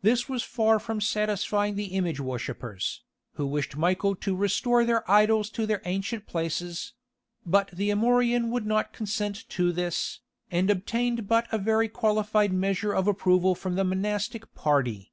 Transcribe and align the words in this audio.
This 0.00 0.30
was 0.30 0.42
far 0.42 0.78
from 0.78 0.98
satisfying 0.98 1.74
the 1.74 1.88
image 1.88 2.20
worshippers, 2.20 3.02
who 3.34 3.46
wished 3.46 3.76
Michael 3.76 4.16
to 4.16 4.34
restore 4.34 4.82
their 4.82 5.04
idols 5.10 5.50
to 5.50 5.66
their 5.66 5.82
ancient 5.84 6.26
places: 6.26 6.94
but 7.44 7.68
the 7.70 7.90
Amorian 7.90 8.48
would 8.50 8.64
not 8.64 8.94
consent 8.94 9.46
to 9.50 9.70
this, 9.70 10.20
and 10.50 10.70
obtained 10.70 11.28
but 11.28 11.46
a 11.52 11.58
very 11.58 11.88
qualified 11.90 12.50
measure 12.50 12.94
of 12.94 13.06
approval 13.06 13.54
from 13.54 13.74
the 13.74 13.84
monastic 13.84 14.54
party. 14.54 15.12